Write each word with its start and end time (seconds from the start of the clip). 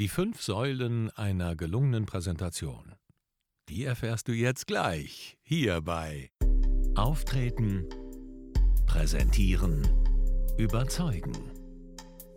Die 0.00 0.08
fünf 0.08 0.42
Säulen 0.42 1.08
einer 1.10 1.54
gelungenen 1.54 2.04
Präsentation. 2.04 2.96
Die 3.68 3.84
erfährst 3.84 4.26
du 4.26 4.32
jetzt 4.32 4.66
gleich 4.66 5.38
hier 5.44 5.82
bei 5.82 6.32
Auftreten, 6.96 7.88
Präsentieren, 8.86 9.88
Überzeugen. 10.58 11.32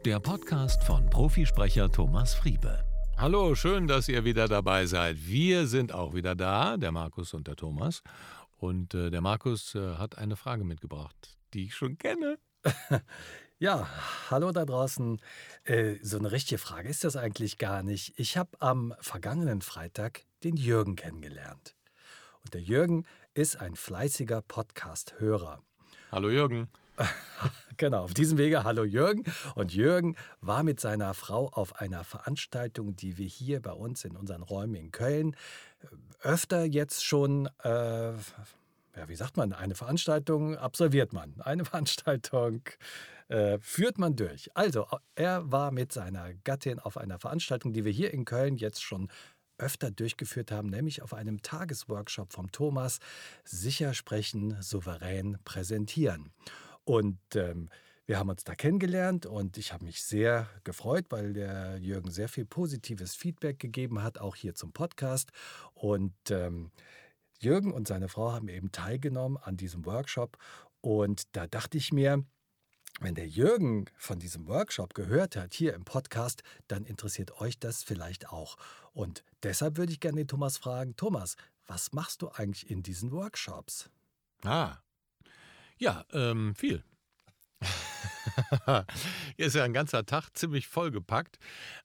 Der 0.05 0.19
Podcast 0.19 0.83
von 0.83 1.09
Profisprecher 1.09 1.91
Thomas 1.91 2.35
Friebe. 2.35 2.83
Hallo, 3.17 3.55
schön, 3.55 3.87
dass 3.87 4.07
ihr 4.07 4.23
wieder 4.23 4.47
dabei 4.47 4.85
seid. 4.85 5.17
Wir 5.25 5.65
sind 5.65 5.91
auch 5.91 6.13
wieder 6.13 6.35
da, 6.35 6.77
der 6.77 6.91
Markus 6.91 7.33
und 7.33 7.47
der 7.47 7.55
Thomas. 7.55 8.03
Und 8.57 8.93
äh, 8.93 9.09
der 9.09 9.21
Markus 9.21 9.73
äh, 9.73 9.95
hat 9.95 10.19
eine 10.19 10.35
Frage 10.35 10.63
mitgebracht, 10.63 11.39
die 11.55 11.63
ich 11.63 11.73
schon 11.73 11.97
kenne. 11.97 12.37
Ja, 13.59 13.87
hallo 14.29 14.51
da 14.51 14.65
draußen. 14.65 15.19
Äh, 15.63 15.95
so 16.03 16.19
eine 16.19 16.31
richtige 16.31 16.59
Frage 16.59 16.89
ist 16.89 17.03
das 17.03 17.15
eigentlich 17.15 17.57
gar 17.57 17.81
nicht. 17.81 18.13
Ich 18.19 18.37
habe 18.37 18.51
am 18.59 18.93
vergangenen 18.99 19.63
Freitag 19.63 20.21
den 20.43 20.57
Jürgen 20.57 20.95
kennengelernt. 20.95 21.75
Und 22.43 22.53
der 22.53 22.61
Jürgen 22.61 23.07
ist 23.33 23.59
ein 23.59 23.75
fleißiger 23.75 24.43
Podcast-Hörer. 24.43 25.63
Hallo 26.11 26.29
Jürgen. 26.29 26.69
genau, 27.77 28.03
auf 28.03 28.13
diesem 28.13 28.37
Wege 28.37 28.63
hallo 28.63 28.83
Jürgen. 28.83 29.23
Und 29.55 29.73
Jürgen 29.73 30.17
war 30.39 30.61
mit 30.61 30.79
seiner 30.79 31.15
Frau 31.15 31.49
auf 31.49 31.81
einer 31.81 32.03
Veranstaltung, 32.03 32.95
die 32.95 33.17
wir 33.17 33.25
hier 33.25 33.59
bei 33.59 33.73
uns 33.73 34.05
in 34.05 34.15
unseren 34.15 34.43
Räumen 34.43 34.75
in 34.75 34.91
Köln 34.91 35.35
äh, 35.81 35.87
öfter 36.21 36.63
jetzt 36.63 37.03
schon 37.03 37.49
äh, 37.63 38.13
ja, 38.97 39.07
wie 39.07 39.15
sagt 39.15 39.37
man, 39.37 39.53
eine 39.53 39.75
Veranstaltung 39.75 40.57
absolviert 40.57 41.13
man. 41.13 41.39
Eine 41.41 41.65
Veranstaltung 41.65 42.61
äh, 43.29 43.59
führt 43.59 43.97
man 43.97 44.15
durch. 44.15 44.49
Also, 44.55 44.87
er 45.15 45.51
war 45.51 45.71
mit 45.71 45.91
seiner 45.91 46.33
Gattin 46.43 46.79
auf 46.79 46.97
einer 46.97 47.19
Veranstaltung, 47.19 47.73
die 47.73 47.85
wir 47.85 47.91
hier 47.91 48.13
in 48.13 48.25
Köln 48.25 48.57
jetzt 48.57 48.83
schon 48.83 49.09
öfter 49.57 49.91
durchgeführt 49.91 50.51
haben, 50.51 50.69
nämlich 50.69 51.01
auf 51.01 51.13
einem 51.13 51.41
Tagesworkshop 51.41 52.31
vom 52.31 52.51
Thomas 52.51 52.99
Sicher 53.43 53.93
sprechen, 53.93 54.61
souverän 54.61 55.39
präsentieren. 55.43 56.31
Und 56.83 57.19
ähm, 57.35 57.69
wir 58.05 58.19
haben 58.19 58.29
uns 58.29 58.45
da 58.45 58.55
kennengelernt 58.55 59.25
und 59.25 59.57
ich 59.57 59.73
habe 59.73 59.83
mich 59.83 60.03
sehr 60.03 60.47
gefreut, 60.63 61.07
weil 61.09 61.33
der 61.33 61.77
Jürgen 61.79 62.09
sehr 62.09 62.29
viel 62.29 62.45
positives 62.45 63.15
Feedback 63.15 63.59
gegeben 63.59 64.01
hat, 64.01 64.19
auch 64.19 64.35
hier 64.35 64.55
zum 64.55 64.71
Podcast. 64.71 65.31
Und 65.73 66.13
ähm, 66.29 66.71
Jürgen 67.39 67.73
und 67.73 67.87
seine 67.87 68.07
Frau 68.07 68.31
haben 68.31 68.47
eben 68.47 68.71
teilgenommen 68.71 69.37
an 69.37 69.57
diesem 69.57 69.85
Workshop 69.85 70.37
und 70.81 71.23
da 71.35 71.47
dachte 71.47 71.77
ich 71.77 71.91
mir, 71.91 72.23
wenn 72.99 73.15
der 73.15 73.27
Jürgen 73.27 73.85
von 73.97 74.19
diesem 74.19 74.47
Workshop 74.47 74.93
gehört 74.93 75.35
hat, 75.35 75.53
hier 75.53 75.73
im 75.73 75.85
Podcast, 75.85 76.43
dann 76.67 76.85
interessiert 76.85 77.39
euch 77.39 77.59
das 77.59 77.83
vielleicht 77.83 78.29
auch. 78.29 78.57
Und 78.93 79.23
deshalb 79.43 79.77
würde 79.77 79.91
ich 79.91 79.99
gerne 79.99 80.17
den 80.17 80.27
Thomas 80.27 80.57
fragen, 80.57 80.95
Thomas, 80.95 81.35
was 81.67 81.93
machst 81.93 82.21
du 82.21 82.29
eigentlich 82.29 82.69
in 82.69 82.81
diesen 82.81 83.11
Workshops? 83.11 83.89
Ah, 84.43 84.77
ja, 85.77 86.05
ähm, 86.11 86.55
viel. 86.55 86.83
Hier 89.35 89.45
ist 89.45 89.55
ja 89.55 89.63
ein 89.63 89.73
ganzer 89.73 90.05
Tag 90.05 90.29
ziemlich 90.33 90.67
vollgepackt. 90.67 91.37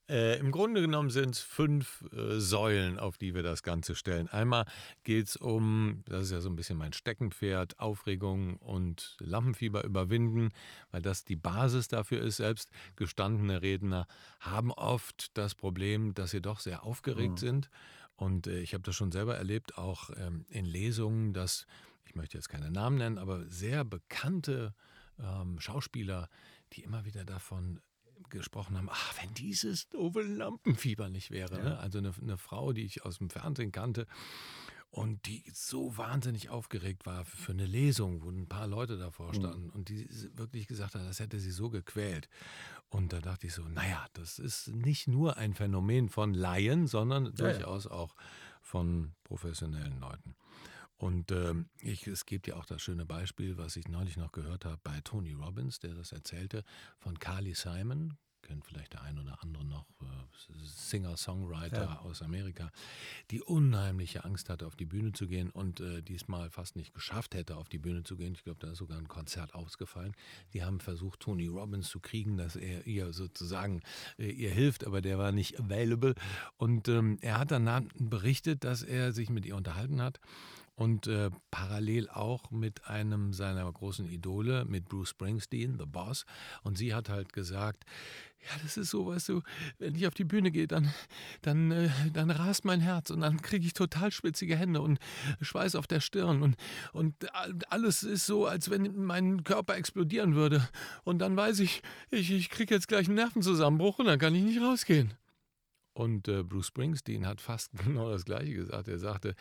Äh, 0.09 0.39
Im 0.39 0.51
Grunde 0.51 0.81
genommen 0.81 1.11
sind 1.11 1.31
es 1.31 1.41
fünf 1.41 2.05
äh, 2.13 2.39
Säulen, 2.39 2.99
auf 2.99 3.19
die 3.19 3.35
wir 3.35 3.43
das 3.43 3.63
Ganze 3.63 3.95
stellen. 3.95 4.29
Einmal 4.29 4.65
geht 5.05 5.29
es 5.29 5.37
um, 5.37 6.03
das 6.07 6.25
ist 6.25 6.33
ja 6.33 6.41
so 6.41 6.51
ein 6.51 6.57
bisschen 6.57 6.77
mein 6.77 6.93
Steckenpferd, 6.93 7.79
Aufregung 7.79 8.57
und 8.57 9.17
Lampenfieber 9.21 9.85
überwinden, 9.85 10.51
weil 10.91 11.03
das 11.03 11.25
die 11.25 11.37
Basis 11.37 11.89
dafür 11.89 12.23
ist. 12.23 12.37
Selbst 12.37 12.71
gestandene 12.97 13.63
Redner 13.63 14.07
haben 14.41 14.73
oft 14.73 15.37
das 15.37 15.55
Problem, 15.55 16.15
dass 16.15 16.31
sie 16.31 16.43
doch 16.43 16.61
sehr 16.61 16.85
aufgeregt 16.85 17.35
mhm. 17.35 17.39
sind. 17.39 17.71
Und 18.17 18.47
äh, 18.47 18.61
ich 18.61 18.75
habe 18.75 18.83
das 18.83 18.95
schon 18.95 19.13
selber 19.13 19.37
erlebt, 19.37 19.79
auch 19.79 20.11
ähm, 20.17 20.45
in 20.49 20.65
Lesungen, 20.65 21.33
dass, 21.33 21.67
ich 22.05 22.15
möchte 22.15 22.37
jetzt 22.37 22.49
keine 22.49 22.71
Namen 22.71 22.99
nennen, 22.99 23.19
aber 23.19 23.47
sehr 23.49 23.85
bekannte 23.85 24.75
ähm, 25.19 25.59
Schauspieler, 25.61 26.29
die 26.73 26.83
immer 26.83 27.05
wieder 27.05 27.25
davon 27.25 27.81
gesprochen 28.31 28.77
haben, 28.77 28.89
ach, 28.91 29.15
wenn 29.21 29.35
dieses 29.35 29.89
doofe 29.89 30.23
Lampenfieber 30.23 31.09
nicht 31.09 31.31
wäre. 31.31 31.59
Ja. 31.59 31.65
Ne? 31.65 31.79
Also 31.79 31.99
eine, 31.99 32.13
eine, 32.21 32.39
Frau, 32.39 32.73
die 32.73 32.85
ich 32.85 33.05
aus 33.05 33.19
dem 33.19 33.31
Fernsehen 33.31 33.73
kannte 33.73 34.07
und 34.91 35.27
die 35.27 35.43
so 35.53 35.97
wahnsinnig 35.97 36.51
aufgeregt 36.51 37.07
war 37.07 37.25
für 37.25 37.53
eine 37.53 37.67
Lesung, 37.67 38.23
wo 38.23 38.31
ein 38.31 38.47
paar 38.47 38.67
Leute 38.67 38.99
davor 38.99 39.29
mhm. 39.29 39.35
standen 39.35 39.65
mhm. 39.65 39.71
und 39.71 39.89
die 39.89 40.09
wirklich 40.37 40.67
gesagt 40.67 40.95
hat, 40.95 41.07
das 41.07 41.21
hätte 41.21 41.41
sie 41.41 41.51
so 41.51 41.71
gequält. 41.71 42.29
Und 42.89 43.13
da 43.13 43.21
dachte 43.21 43.47
ich 43.47 43.55
so, 43.55 43.63
naja, 43.63 44.05
das 44.13 44.39
ist 44.39 44.69
nicht 44.69 45.09
nur 45.09 45.39
ein 45.39 45.55
Phänomen 45.55 46.11
von 46.11 46.35
Laien, 46.35 46.87
sondern 46.87 47.27
ja, 47.27 47.31
durchaus 47.31 47.85
ja. 47.85 47.93
auch 47.93 48.15
von 48.61 49.13
professionellen 49.25 49.99
Leuten. 49.99 50.35
Und 51.03 51.33
ähm, 51.33 51.67
ich, 51.81 52.07
es 52.07 52.27
gibt 52.27 52.47
ja 52.47 52.55
auch 52.55 52.65
das 52.65 52.81
schöne 52.81 53.05
Beispiel, 53.05 53.59
was 53.59 53.75
ich 53.75 53.89
neulich 53.89 54.17
noch 54.17 54.31
gehört 54.31 54.65
habe 54.65 54.79
bei 54.85 55.01
Tony 55.01 55.33
Robbins, 55.33 55.81
der 55.81 55.95
das 55.95 56.13
erzählte, 56.13 56.63
von 57.01 57.19
Carly 57.19 57.55
Simon, 57.55 58.17
kennt 58.43 58.65
vielleicht 58.65 58.93
der 58.93 59.03
ein 59.03 59.19
oder 59.19 59.43
andere 59.43 59.65
noch, 59.65 59.85
äh, 60.01 60.63
Singer-Songwriter 60.63 61.83
ja. 61.83 61.99
aus 62.03 62.23
Amerika, 62.23 62.71
die 63.33 63.43
unheimliche 63.43 64.25
Angst 64.25 64.49
hatte, 64.49 64.65
auf 64.65 64.77
die 64.77 64.85
Bühne 64.85 65.11
zu 65.11 65.27
gehen 65.27 65.51
und 65.51 65.81
äh, 65.81 66.03
diesmal 66.03 66.51
fast 66.51 66.77
nicht 66.77 66.95
geschafft 66.95 67.35
hätte, 67.35 67.57
auf 67.57 67.69
die 67.69 67.79
Bühne 67.79 68.05
zu 68.05 68.17
gehen. 68.17 68.35
Ich 68.35 68.45
glaube, 68.45 68.61
da 68.61 68.71
ist 68.71 68.79
sogar 68.79 68.99
ein 68.99 69.09
Konzert 69.09 69.57
ausgefallen. 69.57 70.15
Die 70.53 70.63
haben 70.63 70.79
versucht, 70.79 71.19
Tony 71.19 71.49
Robbins 71.49 71.89
zu 71.89 71.99
kriegen, 71.99 72.37
dass 72.37 72.55
er 72.55 72.87
ihr 72.87 73.13
sozusagen 73.13 73.83
äh, 74.19 74.31
ihr 74.31 74.51
hilft, 74.51 74.87
aber 74.87 75.01
der 75.01 75.19
war 75.19 75.33
nicht 75.33 75.59
available. 75.59 76.15
Und 76.59 76.87
ähm, 76.87 77.19
er 77.23 77.41
hat 77.41 77.51
dann 77.51 77.89
berichtet, 77.99 78.63
dass 78.63 78.85
er 78.85 79.13
sich 79.13 79.31
mit 79.31 79.45
ihr 79.47 79.57
unterhalten 79.57 80.01
hat 80.01 80.21
und 80.83 81.07
äh, 81.07 81.31
parallel 81.53 82.09
auch 82.09 82.51
mit 82.51 82.89
einem 82.89 83.33
seiner 83.33 83.71
großen 83.71 84.11
Idole, 84.11 84.65
mit 84.65 84.89
Bruce 84.89 85.11
Springsteen, 85.11 85.79
The 85.79 85.87
Boss. 85.87 86.27
Und 86.65 86.77
sie 86.77 86.93
hat 86.93 87.09
halt 87.09 87.33
gesagt, 87.33 87.85
ja, 88.41 88.49
das 88.65 88.77
ist 88.77 88.91
so, 88.91 89.07
weißt 89.07 89.29
du, 89.29 89.43
wenn 89.79 89.95
ich 89.95 90.09
auf 90.09 90.15
die 90.15 90.25
Bühne 90.25 90.51
gehe, 90.51 90.67
dann, 90.67 90.93
dann, 91.43 91.71
äh, 91.71 91.89
dann 92.13 92.33
rast 92.33 92.65
mein 92.65 92.81
Herz 92.81 93.11
und 93.11 93.21
dann 93.21 93.41
kriege 93.41 93.65
ich 93.65 93.75
total 93.75 94.11
schwitzige 94.11 94.57
Hände 94.57 94.81
und 94.81 94.99
Schweiß 95.41 95.77
auf 95.77 95.87
der 95.87 96.01
Stirn 96.01 96.43
und, 96.43 96.57
und 96.93 97.15
alles 97.71 98.03
ist 98.03 98.27
so, 98.27 98.49
als 98.49 98.69
wenn 98.69 99.05
mein 99.05 99.45
Körper 99.45 99.77
explodieren 99.77 100.35
würde. 100.35 100.69
Und 101.05 101.21
dann 101.21 101.37
weiß 101.37 101.61
ich, 101.61 101.83
ich, 102.11 102.33
ich 102.33 102.51
kriege 102.51 102.75
jetzt 102.75 102.89
gleich 102.89 103.07
einen 103.07 103.15
Nervenzusammenbruch 103.15 104.01
und 104.01 104.07
dann 104.07 104.19
kann 104.19 104.35
ich 104.35 104.43
nicht 104.43 104.61
rausgehen. 104.61 105.15
Und 105.95 106.27
äh, 106.27 106.43
Bruce 106.43 106.67
Springsteen 106.67 107.25
hat 107.25 107.41
fast 107.41 107.71
genau 107.85 108.11
das 108.11 108.25
Gleiche 108.25 108.55
gesagt. 108.55 108.89
Er 108.89 108.99
sagte, 108.99 109.37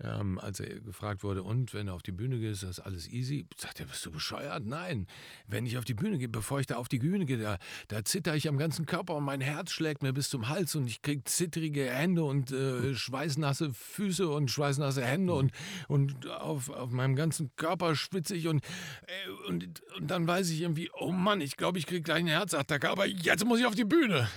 ähm, 0.00 0.38
als 0.40 0.58
er 0.58 0.80
gefragt 0.80 1.22
wurde, 1.22 1.42
und 1.42 1.72
wenn 1.72 1.86
du 1.86 1.92
auf 1.92 2.02
die 2.02 2.12
Bühne 2.12 2.38
gehst, 2.38 2.64
ist 2.64 2.78
das 2.78 2.80
alles 2.80 3.08
easy? 3.08 3.46
Sagt 3.56 3.78
er, 3.78 3.86
bist 3.86 4.04
du 4.04 4.10
bescheuert? 4.10 4.64
Nein. 4.66 5.06
Wenn 5.46 5.66
ich 5.66 5.78
auf 5.78 5.84
die 5.84 5.94
Bühne 5.94 6.18
gehe, 6.18 6.28
bevor 6.28 6.58
ich 6.58 6.66
da 6.66 6.76
auf 6.76 6.88
die 6.88 6.98
Bühne 6.98 7.24
gehe, 7.26 7.38
da, 7.38 7.58
da 7.88 8.04
zitter 8.04 8.34
ich 8.34 8.48
am 8.48 8.58
ganzen 8.58 8.86
Körper 8.86 9.14
und 9.14 9.24
mein 9.24 9.40
Herz 9.40 9.70
schlägt 9.70 10.02
mir 10.02 10.12
bis 10.12 10.30
zum 10.30 10.48
Hals 10.48 10.74
und 10.74 10.88
ich 10.88 11.00
kriege 11.02 11.22
zittrige 11.24 11.88
Hände 11.88 12.24
und 12.24 12.50
äh, 12.50 12.94
schweißnasse 12.94 13.72
Füße 13.72 14.28
und 14.28 14.50
schweißnasse 14.50 15.04
Hände 15.04 15.34
und, 15.34 15.52
und 15.86 16.28
auf, 16.28 16.70
auf 16.70 16.90
meinem 16.90 17.14
ganzen 17.14 17.54
Körper 17.56 17.94
schwitze 17.94 18.34
ich 18.34 18.48
und, 18.48 18.64
äh, 19.06 19.48
und, 19.48 19.82
und 19.96 20.10
dann 20.10 20.26
weiß 20.26 20.50
ich 20.50 20.62
irgendwie, 20.62 20.90
oh 20.92 21.12
Mann, 21.12 21.40
ich 21.40 21.56
glaube, 21.56 21.78
ich 21.78 21.86
kriege 21.86 22.02
gleich 22.02 22.18
eine 22.18 22.32
Herzattacke, 22.32 22.90
aber 22.90 23.06
jetzt 23.06 23.44
muss 23.44 23.60
ich 23.60 23.66
auf 23.66 23.76
die 23.76 23.84
Bühne. 23.84 24.28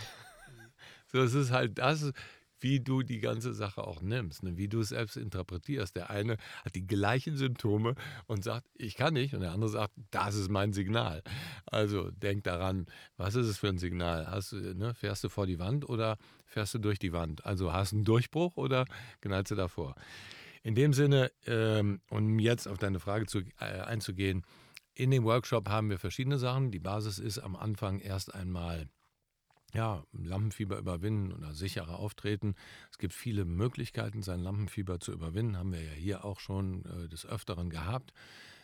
So, 1.11 1.19
es 1.19 1.33
ist 1.33 1.51
halt 1.51 1.77
das, 1.77 2.11
wie 2.59 2.79
du 2.79 3.03
die 3.03 3.19
ganze 3.19 3.53
Sache 3.53 3.85
auch 3.85 4.01
nimmst, 4.01 4.43
ne? 4.43 4.57
wie 4.57 4.67
du 4.67 4.81
es 4.81 4.89
selbst 4.89 5.17
interpretierst. 5.17 5.95
Der 5.95 6.09
eine 6.09 6.37
hat 6.63 6.75
die 6.75 6.85
gleichen 6.85 7.37
Symptome 7.37 7.95
und 8.25 8.43
sagt, 8.43 8.67
ich 8.75 8.95
kann 8.95 9.13
nicht, 9.13 9.33
und 9.33 9.41
der 9.41 9.51
andere 9.51 9.69
sagt, 9.69 9.93
das 10.11 10.35
ist 10.35 10.49
mein 10.49 10.73
Signal. 10.73 11.23
Also 11.65 12.11
denk 12.11 12.43
daran, 12.43 12.85
was 13.17 13.35
ist 13.35 13.47
es 13.47 13.57
für 13.57 13.69
ein 13.69 13.77
Signal? 13.77 14.27
Hast 14.27 14.53
ne, 14.53 14.93
fährst 14.93 15.23
du 15.23 15.29
vor 15.29 15.47
die 15.47 15.59
Wand 15.59 15.87
oder 15.87 16.17
fährst 16.45 16.73
du 16.73 16.79
durch 16.79 16.99
die 16.99 17.13
Wand? 17.13 17.45
Also 17.45 17.73
hast 17.73 17.91
du 17.91 17.97
einen 17.97 18.05
Durchbruch 18.05 18.57
oder 18.57 18.85
knallst 19.21 19.51
du 19.51 19.55
davor? 19.55 19.95
In 20.63 20.75
dem 20.75 20.93
Sinne, 20.93 21.31
ähm, 21.45 22.01
um 22.09 22.39
jetzt 22.39 22.67
auf 22.67 22.77
deine 22.77 22.99
Frage 22.99 23.25
zu, 23.25 23.39
äh, 23.59 23.65
einzugehen, 23.65 24.43
in 24.93 25.11
dem 25.11 25.23
Workshop 25.23 25.69
haben 25.69 25.89
wir 25.89 25.99
verschiedene 25.99 26.39
Sachen. 26.39 26.71
Die 26.71 26.79
Basis 26.79 27.19
ist 27.19 27.37
am 27.37 27.55
Anfang 27.55 27.99
erst 27.99 28.33
einmal 28.33 28.89
ja, 29.73 30.03
Lampenfieber 30.13 30.77
überwinden 30.77 31.33
oder 31.33 31.53
sicherer 31.53 31.99
auftreten. 31.99 32.55
Es 32.91 32.97
gibt 32.97 33.13
viele 33.13 33.45
Möglichkeiten, 33.45 34.23
sein 34.23 34.39
Lampenfieber 34.39 34.99
zu 34.99 35.11
überwinden, 35.11 35.57
haben 35.57 35.73
wir 35.73 35.83
ja 35.83 35.91
hier 35.91 36.25
auch 36.25 36.39
schon 36.39 36.85
äh, 36.85 37.09
des 37.09 37.25
Öfteren 37.25 37.69
gehabt. 37.69 38.13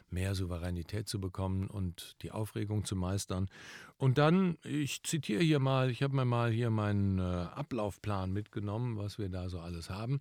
Mehr 0.10 0.36
Souveränität 0.36 1.10
zu 1.10 1.20
bekommen 1.20 1.68
und 1.68 2.16
die 2.22 2.32
Aufregung 2.32 2.86
zu 2.86 2.96
meistern. 2.96 3.50
Und 3.98 4.20
dann, 4.20 4.60
ich 4.64 5.02
zitiere 5.02 5.42
hier 5.42 5.58
mal, 5.58 5.90
ich 5.90 6.04
habe 6.04 6.16
mir 6.16 6.26
mal 6.26 6.52
hier 6.52 6.70
meinen 6.70 7.18
äh, 7.18 7.22
Ablaufplan 7.22 8.32
mitgenommen, 8.32 8.98
was 8.98 9.18
wir 9.18 9.30
da 9.30 9.50
so 9.50 9.60
alles 9.60 9.90
haben. 9.90 10.20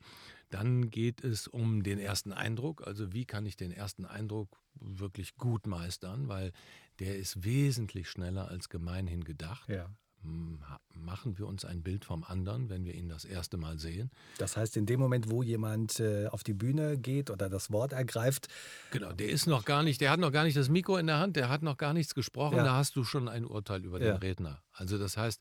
Dann 0.49 0.89
geht 0.89 1.23
es 1.23 1.47
um 1.47 1.83
den 1.83 1.99
ersten 1.99 2.33
Eindruck, 2.33 2.87
also 2.87 3.13
wie 3.13 3.27
kann 3.27 3.45
ich 3.45 3.57
den 3.57 3.71
ersten 3.71 4.07
Eindruck 4.07 4.57
wirklich 4.81 5.37
gut 5.37 5.67
meistern, 5.67 6.27
weil 6.27 6.53
der 6.99 7.19
ist 7.19 7.45
wesentlich 7.45 8.09
schneller 8.09 8.49
als 8.49 8.71
gemeinhin 8.71 9.25
gedacht. 9.25 9.69
Ja 9.69 9.91
machen 10.95 11.39
wir 11.39 11.47
uns 11.47 11.65
ein 11.65 11.83
Bild 11.83 12.05
vom 12.05 12.25
anderen, 12.25 12.71
wenn 12.71 12.85
wir 12.85 12.95
ihn 12.95 13.09
das 13.09 13.25
erste 13.25 13.57
Mal 13.57 13.79
sehen. 13.79 14.11
Das 14.39 14.57
heißt, 14.57 14.77
in 14.77 14.87
dem 14.87 15.01
Moment, 15.01 15.31
wo 15.31 15.43
jemand 15.43 16.01
äh, 16.01 16.29
auf 16.29 16.45
die 16.45 16.55
Bühne 16.55 16.97
geht 16.97 17.31
oder 17.31 17.49
das 17.49 17.71
Wort 17.71 17.93
ergreift. 17.93 18.49
Genau, 18.91 19.13
der 19.13 19.29
ist 19.29 19.47
noch 19.47 19.65
gar 19.65 19.83
nicht, 19.83 20.01
der 20.01 20.11
hat 20.11 20.21
noch 20.21 20.33
gar 20.33 20.45
nicht 20.45 20.57
das 20.57 20.69
Mikro 20.69 20.97
in 20.97 21.07
der 21.07 21.19
Hand, 21.19 21.37
der 21.37 21.49
hat 21.49 21.63
noch 21.63 21.77
gar 21.77 21.93
nichts 21.93 22.15
gesprochen, 22.15 22.59
ja. 22.59 22.65
da 22.65 22.75
hast 22.75 22.97
du 22.97 23.05
schon 23.05 23.29
ein 23.29 23.45
Urteil 23.45 23.85
über 23.85 24.01
ja. 24.01 24.13
den 24.13 24.17
Redner. 24.19 24.63
Also 24.73 24.99
das 24.99 25.17
heißt, 25.17 25.41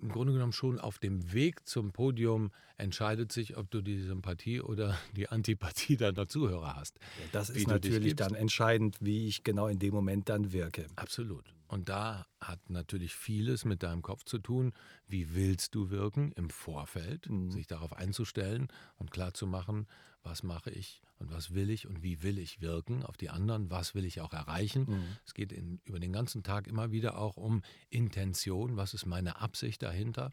im 0.00 0.08
Grunde 0.08 0.32
genommen 0.32 0.52
schon 0.52 0.78
auf 0.78 0.98
dem 0.98 1.32
Weg 1.32 1.66
zum 1.66 1.92
Podium 1.92 2.50
entscheidet 2.76 3.32
sich, 3.32 3.56
ob 3.56 3.70
du 3.70 3.80
die 3.80 4.00
Sympathie 4.00 4.60
oder 4.60 4.98
die 5.16 5.28
Antipathie 5.28 5.96
deiner 5.96 6.28
Zuhörer 6.28 6.76
hast. 6.76 6.98
Ja, 6.98 7.26
das 7.32 7.50
ist 7.50 7.66
natürlich 7.66 8.16
dann 8.16 8.34
entscheidend, 8.34 8.98
wie 9.00 9.26
ich 9.26 9.44
genau 9.44 9.68
in 9.68 9.78
dem 9.78 9.94
Moment 9.94 10.28
dann 10.28 10.52
wirke. 10.52 10.86
Absolut. 10.96 11.54
Und 11.68 11.88
da 11.88 12.26
hat 12.40 12.70
natürlich 12.70 13.14
vieles 13.14 13.64
mit 13.64 13.82
deinem 13.82 14.02
Kopf 14.02 14.24
zu 14.24 14.38
tun. 14.38 14.72
Wie 15.08 15.34
willst 15.34 15.74
du 15.74 15.90
wirken 15.90 16.32
im 16.32 16.50
Vorfeld, 16.50 17.28
mhm. 17.28 17.50
sich 17.50 17.66
darauf 17.66 17.94
einzustellen 17.94 18.68
und 18.96 19.10
klarzumachen, 19.10 19.86
was 20.22 20.42
mache 20.42 20.70
ich 20.70 21.02
und 21.18 21.30
was 21.30 21.54
will 21.54 21.70
ich 21.70 21.86
und 21.86 22.02
wie 22.02 22.22
will 22.22 22.38
ich 22.38 22.60
wirken 22.60 23.02
auf 23.04 23.16
die 23.16 23.30
anderen, 23.30 23.70
was 23.70 23.94
will 23.94 24.04
ich 24.04 24.20
auch 24.20 24.32
erreichen. 24.32 24.86
Mhm. 24.88 25.16
Es 25.24 25.34
geht 25.34 25.52
in, 25.52 25.80
über 25.84 26.00
den 26.00 26.12
ganzen 26.12 26.42
Tag 26.42 26.66
immer 26.66 26.90
wieder 26.90 27.18
auch 27.18 27.36
um 27.36 27.62
Intention, 27.90 28.76
was 28.76 28.94
ist 28.94 29.06
meine 29.06 29.40
Absicht 29.40 29.82
dahinter 29.82 30.32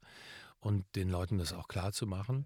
und 0.60 0.86
den 0.95 1.10
Leuten 1.10 1.38
das 1.38 1.54
auch 1.54 1.68
klar 1.68 1.92
zu 1.92 2.07
machen 2.07 2.45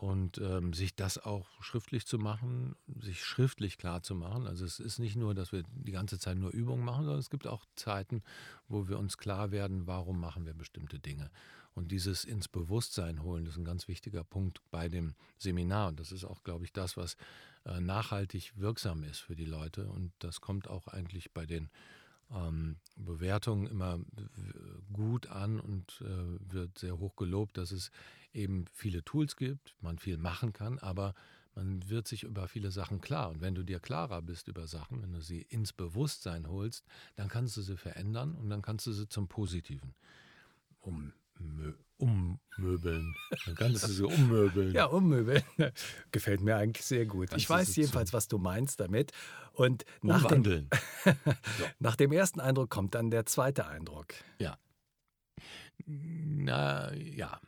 und 0.00 0.38
ähm, 0.38 0.72
sich 0.72 0.96
das 0.96 1.18
auch 1.18 1.46
schriftlich 1.62 2.06
zu 2.06 2.18
machen, 2.18 2.74
sich 2.86 3.22
schriftlich 3.22 3.76
klar 3.76 4.02
zu 4.02 4.14
machen. 4.14 4.46
Also 4.46 4.64
es 4.64 4.80
ist 4.80 4.98
nicht 4.98 5.14
nur, 5.14 5.34
dass 5.34 5.52
wir 5.52 5.62
die 5.70 5.92
ganze 5.92 6.18
Zeit 6.18 6.38
nur 6.38 6.52
Übungen 6.52 6.84
machen, 6.84 7.04
sondern 7.04 7.20
es 7.20 7.28
gibt 7.28 7.46
auch 7.46 7.66
Zeiten, 7.76 8.22
wo 8.66 8.88
wir 8.88 8.98
uns 8.98 9.18
klar 9.18 9.50
werden, 9.50 9.86
warum 9.86 10.18
machen 10.18 10.46
wir 10.46 10.54
bestimmte 10.54 10.98
Dinge. 10.98 11.30
Und 11.74 11.92
dieses 11.92 12.24
ins 12.24 12.48
Bewusstsein 12.48 13.22
holen, 13.22 13.44
das 13.44 13.54
ist 13.54 13.58
ein 13.58 13.64
ganz 13.64 13.88
wichtiger 13.88 14.24
Punkt 14.24 14.62
bei 14.70 14.88
dem 14.88 15.14
Seminar. 15.36 15.88
Und 15.88 16.00
das 16.00 16.12
ist 16.12 16.24
auch, 16.24 16.42
glaube 16.44 16.64
ich, 16.64 16.72
das, 16.72 16.96
was 16.96 17.16
nachhaltig 17.64 18.52
wirksam 18.56 19.04
ist 19.04 19.18
für 19.18 19.36
die 19.36 19.44
Leute. 19.44 19.86
Und 19.86 20.12
das 20.18 20.40
kommt 20.40 20.68
auch 20.68 20.88
eigentlich 20.88 21.32
bei 21.32 21.46
den 21.46 21.70
ähm, 22.30 22.76
Bewertungen 22.96 23.66
immer 23.66 23.98
gut 24.92 25.26
an 25.28 25.60
und 25.60 26.00
äh, 26.02 26.52
wird 26.52 26.78
sehr 26.78 26.98
hoch 26.98 27.16
gelobt, 27.16 27.56
dass 27.56 27.72
es 27.72 27.90
eben 28.32 28.66
viele 28.72 29.04
Tools 29.04 29.36
gibt, 29.36 29.74
man 29.80 29.98
viel 29.98 30.16
machen 30.16 30.52
kann, 30.52 30.78
aber 30.78 31.14
man 31.54 31.88
wird 31.88 32.06
sich 32.06 32.22
über 32.22 32.46
viele 32.46 32.70
Sachen 32.70 33.00
klar. 33.00 33.30
Und 33.30 33.40
wenn 33.40 33.54
du 33.54 33.64
dir 33.64 33.80
klarer 33.80 34.22
bist 34.22 34.48
über 34.48 34.66
Sachen, 34.66 35.02
wenn 35.02 35.12
du 35.12 35.20
sie 35.20 35.42
ins 35.42 35.72
Bewusstsein 35.72 36.48
holst, 36.48 36.86
dann 37.16 37.28
kannst 37.28 37.56
du 37.56 37.62
sie 37.62 37.76
verändern 37.76 38.34
und 38.34 38.50
dann 38.50 38.62
kannst 38.62 38.86
du 38.86 38.92
sie 38.92 39.08
zum 39.08 39.28
Positiven 39.28 39.94
um, 40.80 41.12
ummöbeln. 42.00 43.14
Dann 43.46 43.54
kannst 43.54 43.84
du 43.84 43.88
sie 43.88 44.04
ummöbeln. 44.06 44.72
Ja, 44.72 44.86
ummöbeln. 44.86 45.42
Gefällt 46.12 46.40
mir 46.40 46.56
eigentlich 46.56 46.84
sehr 46.84 47.06
gut. 47.06 47.30
Kannst 47.30 47.42
ich 47.42 47.50
weiß 47.50 47.76
jedenfalls, 47.76 48.12
was 48.12 48.28
du 48.28 48.38
meinst 48.38 48.80
damit. 48.80 49.12
Und 49.52 49.84
nach 50.02 50.26
dem, 50.26 50.68
nach 51.78 51.96
dem 51.96 52.12
ersten 52.12 52.40
Eindruck 52.40 52.70
kommt 52.70 52.94
dann 52.94 53.10
der 53.10 53.26
zweite 53.26 53.66
Eindruck. 53.66 54.14
Ja. 54.38 54.58
Na 55.86 56.94
ja, 56.94 57.40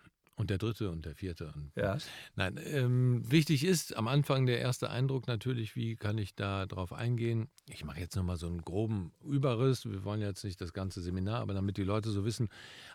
und 0.43 0.51
der 0.51 0.59
dritte 0.59 0.91
und 0.91 1.05
der 1.05 1.15
vierte. 1.15 1.53
Und 1.55 1.71
ja. 1.77 1.99
Nein, 2.35 2.59
ähm, 2.65 3.31
wichtig 3.31 3.65
ist 3.65 3.97
am 3.97 4.09
Anfang 4.09 4.47
der 4.47 4.61
erste 4.61 4.91
Eindruck 4.91 5.29
natürlich, 5.29 5.77
wie 5.77 5.95
kann 5.95 6.19
ich 6.19 6.35
da 6.35 6.67
drauf 6.67 6.93
eingehen. 6.93 7.49
Ich 7.69 7.85
mache 7.85 8.01
jetzt 8.01 8.17
nochmal 8.17 8.37
so 8.37 8.47
einen 8.47 8.63
groben 8.63 9.13
Überriss. 9.25 9.85
Wir 9.85 10.05
wollen 10.05 10.21
jetzt 10.21 10.43
nicht 10.43 10.61
das 10.61 10.73
ganze 10.73 11.01
Seminar, 11.01 11.43
aber 11.43 11.55
damit 11.55 11.77
die 11.77 11.85
Leute 11.85 12.11
so 12.11 12.25
wissen, 12.25 12.49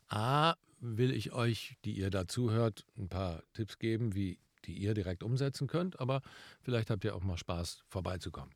A, 0.09 0.55
will 0.79 1.11
ich 1.11 1.33
euch, 1.33 1.77
die 1.85 1.93
ihr 1.93 2.09
dazu 2.09 2.51
hört, 2.51 2.85
ein 2.97 3.09
paar 3.09 3.43
Tipps 3.53 3.79
geben, 3.79 4.15
wie 4.15 4.39
die 4.65 4.77
ihr 4.77 4.93
direkt 4.93 5.23
umsetzen 5.23 5.67
könnt, 5.67 5.99
aber 5.99 6.21
vielleicht 6.61 6.89
habt 6.89 7.03
ihr 7.03 7.15
auch 7.15 7.23
mal 7.23 7.37
Spaß, 7.37 7.83
vorbeizukommen. 7.87 8.53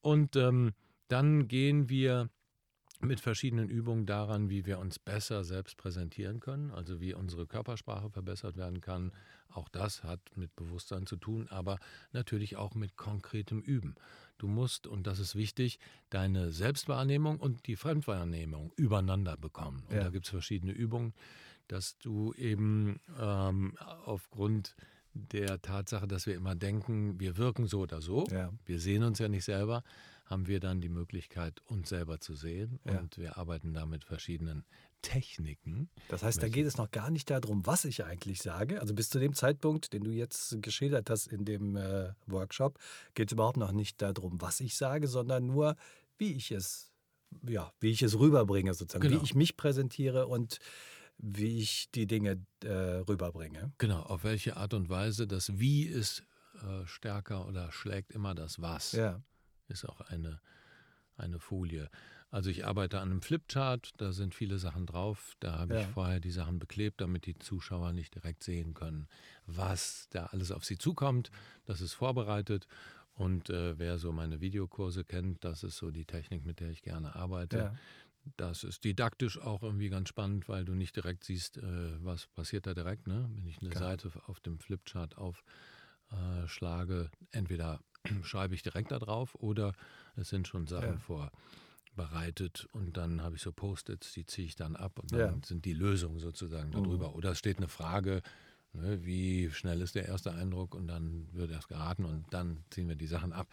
Und 0.00 0.36
ähm, 0.36 0.72
dann 1.08 1.48
gehen 1.48 1.88
wir 1.88 2.30
mit 3.02 3.20
verschiedenen 3.20 3.68
Übungen 3.68 4.04
daran, 4.04 4.50
wie 4.50 4.66
wir 4.66 4.78
uns 4.78 4.98
besser 4.98 5.42
selbst 5.42 5.76
präsentieren 5.78 6.40
können, 6.40 6.70
also 6.70 7.00
wie 7.00 7.14
unsere 7.14 7.46
Körpersprache 7.46 8.10
verbessert 8.10 8.56
werden 8.56 8.80
kann. 8.80 9.12
Auch 9.48 9.68
das 9.68 10.04
hat 10.04 10.20
mit 10.36 10.54
Bewusstsein 10.54 11.06
zu 11.06 11.16
tun, 11.16 11.48
aber 11.48 11.78
natürlich 12.12 12.56
auch 12.56 12.74
mit 12.74 12.96
konkretem 12.96 13.60
Üben. 13.60 13.94
Du 14.38 14.48
musst, 14.48 14.86
und 14.86 15.06
das 15.06 15.18
ist 15.18 15.34
wichtig, 15.34 15.78
deine 16.10 16.50
Selbstwahrnehmung 16.50 17.40
und 17.40 17.66
die 17.66 17.76
Fremdwahrnehmung 17.76 18.72
übereinander 18.76 19.36
bekommen. 19.36 19.84
Und 19.88 19.96
ja. 19.96 20.04
da 20.04 20.10
gibt 20.10 20.26
es 20.26 20.30
verschiedene 20.30 20.72
Übungen, 20.72 21.14
dass 21.70 21.98
du 21.98 22.32
eben 22.34 23.00
ähm, 23.18 23.76
aufgrund 24.04 24.74
der 25.12 25.60
Tatsache, 25.60 26.06
dass 26.06 26.26
wir 26.26 26.34
immer 26.34 26.54
denken, 26.54 27.18
wir 27.18 27.36
wirken 27.36 27.66
so 27.66 27.80
oder 27.80 28.00
so, 28.00 28.26
ja. 28.30 28.52
wir 28.64 28.80
sehen 28.80 29.02
uns 29.02 29.18
ja 29.18 29.28
nicht 29.28 29.44
selber, 29.44 29.82
haben 30.24 30.46
wir 30.46 30.60
dann 30.60 30.80
die 30.80 30.88
Möglichkeit, 30.88 31.60
uns 31.66 31.88
selber 31.88 32.20
zu 32.20 32.34
sehen. 32.34 32.78
Ja. 32.84 32.98
Und 32.98 33.18
wir 33.18 33.36
arbeiten 33.36 33.74
da 33.74 33.84
mit 33.84 34.04
verschiedenen 34.04 34.64
Techniken. 35.02 35.90
Das 36.08 36.22
heißt, 36.22 36.40
da 36.40 36.48
geht 36.48 36.66
es 36.66 36.76
noch 36.76 36.90
gar 36.90 37.10
nicht 37.10 37.30
darum, 37.30 37.66
was 37.66 37.84
ich 37.84 38.04
eigentlich 38.04 38.40
sage. 38.40 38.80
Also 38.80 38.94
bis 38.94 39.10
zu 39.10 39.18
dem 39.18 39.34
Zeitpunkt, 39.34 39.92
den 39.92 40.04
du 40.04 40.10
jetzt 40.10 40.62
geschildert 40.62 41.10
hast 41.10 41.26
in 41.26 41.44
dem 41.44 41.76
äh, 41.76 42.12
Workshop, 42.26 42.78
geht 43.14 43.30
es 43.30 43.32
überhaupt 43.32 43.56
noch 43.56 43.72
nicht 43.72 44.00
darum, 44.00 44.40
was 44.40 44.60
ich 44.60 44.76
sage, 44.76 45.08
sondern 45.08 45.46
nur, 45.46 45.74
wie 46.16 46.34
ich 46.34 46.52
es, 46.52 46.92
ja, 47.48 47.72
wie 47.80 47.90
ich 47.90 48.02
es 48.02 48.18
rüberbringe, 48.18 48.74
sozusagen, 48.74 49.08
genau. 49.08 49.20
wie 49.20 49.24
ich 49.24 49.34
mich 49.34 49.56
präsentiere 49.56 50.28
und 50.28 50.60
wie 51.22 51.58
ich 51.58 51.90
die 51.90 52.06
Dinge 52.06 52.44
äh, 52.64 52.68
rüberbringe. 52.68 53.72
Genau, 53.78 54.00
auf 54.00 54.24
welche 54.24 54.56
Art 54.56 54.74
und 54.74 54.88
Weise 54.88 55.26
das 55.26 55.58
Wie 55.58 55.84
ist 55.84 56.22
äh, 56.62 56.86
stärker 56.86 57.46
oder 57.46 57.72
schlägt 57.72 58.12
immer 58.12 58.34
das 58.34 58.60
Was. 58.60 58.92
Ja 58.92 59.22
ist 59.70 59.88
auch 59.88 60.00
eine, 60.02 60.40
eine 61.16 61.38
Folie. 61.38 61.88
Also 62.30 62.50
ich 62.50 62.64
arbeite 62.64 63.00
an 63.00 63.10
einem 63.10 63.22
Flipchart, 63.22 63.90
da 63.96 64.12
sind 64.12 64.34
viele 64.34 64.58
Sachen 64.58 64.86
drauf. 64.86 65.34
Da 65.40 65.58
habe 65.58 65.74
ja. 65.74 65.80
ich 65.80 65.86
vorher 65.88 66.20
die 66.20 66.30
Sachen 66.30 66.58
beklebt, 66.58 67.00
damit 67.00 67.26
die 67.26 67.36
Zuschauer 67.38 67.92
nicht 67.92 68.14
direkt 68.14 68.44
sehen 68.44 68.74
können, 68.74 69.08
was 69.46 70.06
da 70.10 70.26
alles 70.26 70.52
auf 70.52 70.64
sie 70.64 70.78
zukommt. 70.78 71.30
Das 71.64 71.80
ist 71.80 71.94
vorbereitet. 71.94 72.66
Und 73.14 73.50
äh, 73.50 73.78
wer 73.78 73.98
so 73.98 74.12
meine 74.12 74.40
Videokurse 74.40 75.04
kennt, 75.04 75.44
das 75.44 75.64
ist 75.64 75.76
so 75.76 75.90
die 75.90 76.04
Technik, 76.04 76.46
mit 76.46 76.60
der 76.60 76.70
ich 76.70 76.82
gerne 76.82 77.16
arbeite. 77.16 77.58
Ja. 77.58 77.74
Das 78.36 78.64
ist 78.64 78.84
didaktisch 78.84 79.38
auch 79.38 79.62
irgendwie 79.62 79.88
ganz 79.88 80.08
spannend, 80.08 80.48
weil 80.48 80.64
du 80.64 80.74
nicht 80.74 80.96
direkt 80.96 81.24
siehst, 81.24 81.58
äh, 81.58 82.04
was 82.04 82.26
passiert 82.28 82.66
da 82.66 82.74
direkt. 82.74 83.06
Ne? 83.06 83.28
Wenn 83.34 83.46
ich 83.46 83.60
eine 83.60 83.70
Klar. 83.70 83.90
Seite 83.90 84.10
auf 84.26 84.40
dem 84.40 84.58
Flipchart 84.58 85.16
aufschlage, 85.16 87.10
äh, 87.32 87.36
entweder 87.36 87.80
schreibe 88.22 88.54
ich 88.54 88.62
direkt 88.62 88.90
da 88.90 88.98
drauf 88.98 89.34
oder 89.36 89.72
es 90.16 90.28
sind 90.28 90.48
schon 90.48 90.66
Sachen 90.66 91.00
ja. 91.00 91.30
vorbereitet 91.94 92.68
und 92.72 92.96
dann 92.96 93.22
habe 93.22 93.36
ich 93.36 93.42
so 93.42 93.52
Post-its, 93.52 94.12
die 94.12 94.26
ziehe 94.26 94.46
ich 94.46 94.56
dann 94.56 94.76
ab 94.76 94.98
und 94.98 95.12
dann 95.12 95.18
ja. 95.18 95.34
sind 95.44 95.64
die 95.64 95.74
Lösungen 95.74 96.18
sozusagen 96.18 96.70
darüber. 96.72 97.10
Mhm. 97.10 97.14
Oder 97.14 97.30
es 97.32 97.38
steht 97.38 97.58
eine 97.58 97.68
Frage, 97.68 98.22
ne, 98.72 99.04
wie 99.04 99.50
schnell 99.50 99.80
ist 99.80 99.94
der 99.94 100.06
erste 100.06 100.32
Eindruck 100.32 100.74
und 100.74 100.88
dann 100.88 101.28
wird 101.32 101.50
erst 101.50 101.68
geraten 101.68 102.04
und 102.04 102.26
dann 102.32 102.64
ziehen 102.70 102.88
wir 102.88 102.96
die 102.96 103.06
Sachen 103.06 103.32
ab. 103.32 103.48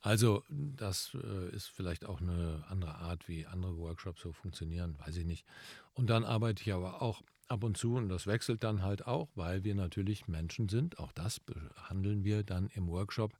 Also 0.00 0.44
das 0.48 1.16
äh, 1.22 1.50
ist 1.50 1.66
vielleicht 1.66 2.04
auch 2.04 2.20
eine 2.20 2.64
andere 2.68 2.94
Art, 2.96 3.28
wie 3.28 3.46
andere 3.46 3.76
Workshops 3.78 4.22
so 4.22 4.32
funktionieren, 4.32 4.96
weiß 4.98 5.16
ich 5.16 5.26
nicht. 5.26 5.44
Und 5.92 6.08
dann 6.08 6.24
arbeite 6.24 6.62
ich 6.62 6.72
aber 6.72 7.02
auch 7.02 7.22
ab 7.48 7.64
und 7.64 7.76
zu, 7.76 7.96
und 7.96 8.08
das 8.08 8.26
wechselt 8.26 8.62
dann 8.62 8.82
halt 8.82 9.06
auch, 9.06 9.28
weil 9.34 9.64
wir 9.64 9.74
natürlich 9.74 10.28
Menschen 10.28 10.68
sind, 10.68 10.98
auch 10.98 11.12
das 11.12 11.40
behandeln 11.40 12.22
wir 12.22 12.44
dann 12.44 12.68
im 12.74 12.88
Workshop, 12.88 13.32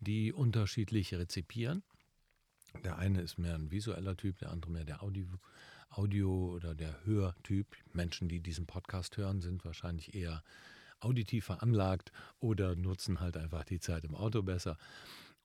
die 0.00 0.32
unterschiedlich 0.32 1.14
rezipieren. 1.14 1.82
Der 2.84 2.98
eine 2.98 3.20
ist 3.20 3.38
mehr 3.38 3.54
ein 3.54 3.70
visueller 3.70 4.16
Typ, 4.16 4.38
der 4.38 4.50
andere 4.50 4.70
mehr 4.70 4.84
der 4.84 5.02
Audio, 5.02 5.26
Audio 5.90 6.52
oder 6.54 6.74
der 6.74 7.04
Hörtyp. 7.04 7.76
Menschen, 7.92 8.28
die 8.28 8.40
diesen 8.40 8.66
Podcast 8.66 9.16
hören, 9.16 9.40
sind 9.40 9.64
wahrscheinlich 9.64 10.14
eher 10.14 10.42
auditiv 11.00 11.46
veranlagt 11.46 12.12
oder 12.38 12.76
nutzen 12.76 13.20
halt 13.20 13.36
einfach 13.36 13.64
die 13.64 13.80
Zeit 13.80 14.04
im 14.04 14.14
Auto 14.14 14.42
besser. 14.42 14.76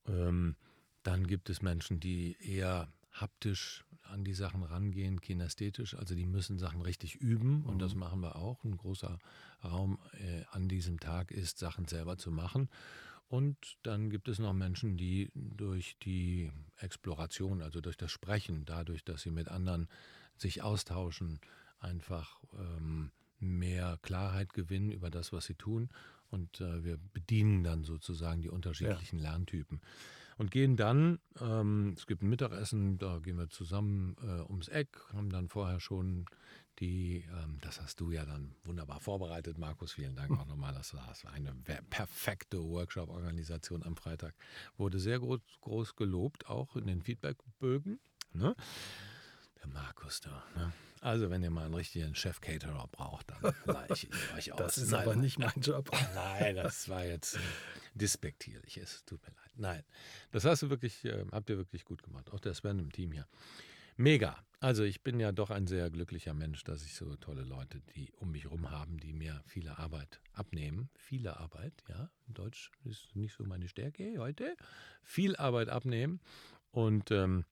Ähm, 0.08 0.56
dann 1.04 1.28
gibt 1.28 1.50
es 1.50 1.62
Menschen, 1.62 2.00
die 2.00 2.38
eher 2.40 2.92
haptisch 3.12 3.86
an 4.04 4.24
die 4.24 4.34
Sachen 4.34 4.64
rangehen, 4.64 5.22
kinästhetisch. 5.22 5.96
Also 5.96 6.16
die 6.16 6.26
müssen 6.26 6.60
Sachen 6.60 6.82
richtig 6.82 7.16
üben 7.16 7.64
und 7.64 7.76
mhm. 7.76 7.80
das 7.80 7.96
machen 7.96 8.22
wir 8.22 8.36
auch. 8.36 8.64
Ein 8.64 8.78
großer 8.78 9.20
Raum 9.64 10.00
äh, 10.14 10.44
an 10.52 10.68
diesem 10.68 11.00
Tag 11.00 11.32
ist, 11.32 11.58
Sachen 11.58 11.86
selber 11.86 12.18
zu 12.18 12.32
machen. 12.32 12.70
Und 13.28 13.58
dann 13.82 14.10
gibt 14.10 14.28
es 14.28 14.38
noch 14.38 14.54
Menschen, 14.54 14.98
die 14.98 15.32
durch 15.34 15.98
die 16.04 16.52
Exploration, 16.78 17.62
also 17.62 17.82
durch 17.82 17.98
das 17.98 18.12
Sprechen, 18.12 18.66
dadurch, 18.66 19.04
dass 19.04 19.24
sie 19.24 19.32
mit 19.32 19.48
anderen 19.48 19.90
sich 20.38 20.62
austauschen, 20.62 21.40
einfach 21.80 22.40
ähm, 22.54 23.12
mehr 23.40 23.98
Klarheit 24.02 24.54
gewinnen 24.54 24.92
über 24.92 25.10
das, 25.10 25.34
was 25.34 25.46
sie 25.46 25.56
tun. 25.56 25.90
Und 26.30 26.62
äh, 26.62 26.84
wir 26.84 26.98
bedienen 27.14 27.64
dann 27.64 27.84
sozusagen 27.84 28.42
die 28.42 28.50
unterschiedlichen 28.50 29.20
ja. 29.20 29.32
Lerntypen 29.32 29.82
und 30.38 30.52
gehen 30.52 30.76
dann, 30.76 31.20
ähm, 31.40 31.94
es 31.96 32.08
gibt 32.08 32.22
ein 32.22 32.30
Mittagessen, 32.30 32.98
da 32.98 33.20
gehen 33.20 33.38
wir 33.38 33.50
zusammen 33.50 34.16
äh, 34.22 34.42
ums 34.50 34.68
Eck, 34.68 34.90
haben 35.14 35.30
dann 35.30 35.48
vorher 35.48 35.80
schon 35.80 36.26
die, 36.80 37.26
ähm, 37.32 37.58
das 37.62 37.82
hast 37.82 38.02
du 38.02 38.12
ja 38.12 38.26
dann 38.26 38.54
wunderbar 38.66 39.00
vorbereitet, 39.00 39.58
Markus. 39.58 39.94
Vielen 39.94 40.16
Dank 40.16 40.38
auch 40.38 40.46
nochmal, 40.46 40.74
dass 40.74 40.90
du 40.90 41.00
hast. 41.00 41.26
Eine 41.26 41.54
perfekte 41.90 42.62
Workshop-Organisation 42.62 43.84
am 43.84 43.96
Freitag. 43.96 44.36
Wurde 44.78 45.00
sehr 45.00 45.20
groß, 45.20 45.40
groß 45.62 45.96
gelobt, 45.96 46.50
auch 46.50 46.76
in 46.76 46.88
den 46.88 47.02
Feedbackbögen. 47.02 48.00
Ne? 48.34 48.56
Markus 49.68 50.22
da. 50.22 50.44
Ne? 50.56 50.72
Also, 51.02 51.30
wenn 51.30 51.44
ihr 51.44 51.52
mal 51.52 51.66
einen 51.66 51.76
richtigen 51.76 52.16
Chef-Caterer 52.16 52.88
braucht, 52.92 53.30
dann 53.30 53.54
leih 53.66 53.88
ich 53.92 54.10
euch 54.36 54.52
aus. 54.54 54.58
Das 54.58 54.78
ist 54.78 54.92
nein, 54.92 55.02
aber 55.02 55.16
nicht 55.16 55.38
mein 55.38 55.62
Job. 55.62 55.92
Nein, 56.16 56.56
das 56.56 56.90
war 56.90 57.06
jetzt 57.06 57.38
despektierlich. 57.94 58.78
Es 58.78 59.06
tut 59.06 59.22
mir 59.22 59.34
leid. 59.36 59.52
Nein, 59.56 59.84
das 60.32 60.46
hast 60.46 60.64
du 60.64 60.70
wirklich, 60.70 61.06
äh, 61.06 61.26
habt 61.32 61.50
ihr 61.50 61.58
wirklich 61.58 61.86
gut 61.86 62.02
gemacht. 62.02 62.32
Auch 62.32 62.40
der 62.40 62.54
Sven 62.54 62.80
im 62.80 62.92
Team 62.92 63.12
hier. 63.12 63.28
Mega. 63.98 64.44
Also 64.60 64.84
ich 64.84 65.04
bin 65.04 65.20
ja 65.20 65.32
doch 65.32 65.52
ein 65.52 65.68
sehr 65.68 65.90
glücklicher 65.92 66.34
Mensch, 66.34 66.64
dass 66.64 66.84
ich 66.84 66.96
so 66.96 67.16
tolle 67.18 67.44
Leute, 67.44 67.82
die 67.96 68.12
um 68.14 68.32
mich 68.32 68.46
herum 68.46 68.72
haben, 68.72 68.98
die 68.98 69.14
mir 69.14 69.44
viele 69.46 69.78
Arbeit 69.78 70.22
abnehmen. 70.34 70.90
Viele 70.96 71.38
Arbeit, 71.38 71.84
ja. 71.88 72.10
Deutsch 72.28 72.72
ist 72.84 73.16
nicht 73.16 73.36
so 73.36 73.44
meine 73.44 73.68
Stärke 73.68 74.16
heute. 74.18 74.58
Viel 75.04 75.36
Arbeit 75.36 75.70
abnehmen. 75.70 76.20
Und 76.72 77.12
ähm, 77.12 77.46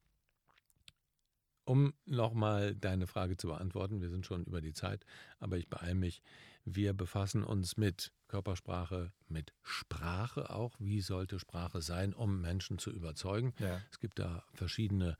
um 1.66 1.94
nochmal 2.06 2.76
deine 2.76 3.08
Frage 3.08 3.38
zu 3.38 3.48
beantworten, 3.48 4.02
wir 4.02 4.10
sind 4.10 4.26
schon 4.26 4.44
über 4.44 4.62
die 4.62 4.74
Zeit, 4.74 5.06
aber 5.40 5.58
ich 5.58 5.70
beeile 5.70 5.96
mich. 5.96 6.22
Wir 6.66 6.94
befassen 6.94 7.44
uns 7.44 7.78
mit 7.78 8.12
Körpersprache, 8.28 9.12
mit 9.28 9.54
Sprache 9.62 10.50
auch. 10.50 10.76
Wie 10.80 11.02
sollte 11.02 11.40
Sprache 11.40 11.82
sein, 11.82 12.14
um 12.14 12.42
Menschen 12.42 12.78
zu 12.78 12.90
überzeugen? 12.90 13.54
Ja. 13.60 13.82
Es 13.92 14.00
gibt 14.00 14.20
da 14.20 14.44
verschiedene 14.54 15.12
äh, 15.12 15.16